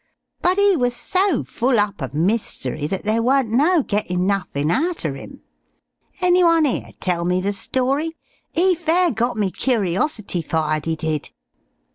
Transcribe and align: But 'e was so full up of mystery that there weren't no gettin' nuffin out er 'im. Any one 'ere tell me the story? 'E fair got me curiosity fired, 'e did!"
But 0.41 0.57
'e 0.57 0.75
was 0.77 0.95
so 0.95 1.43
full 1.43 1.79
up 1.79 2.01
of 2.01 2.15
mystery 2.15 2.87
that 2.87 3.03
there 3.03 3.21
weren't 3.21 3.49
no 3.51 3.83
gettin' 3.83 4.25
nuffin 4.25 4.71
out 4.71 5.05
er 5.05 5.15
'im. 5.15 5.43
Any 6.21 6.43
one 6.43 6.65
'ere 6.65 6.93
tell 6.99 7.23
me 7.23 7.39
the 7.39 7.53
story? 7.53 8.17
'E 8.55 8.73
fair 8.73 9.11
got 9.11 9.37
me 9.37 9.51
curiosity 9.51 10.41
fired, 10.41 10.87
'e 10.87 10.95
did!" 10.95 11.29